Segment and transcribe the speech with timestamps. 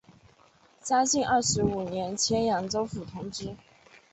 [0.81, 3.55] 嘉靖二十五年迁扬州府同知。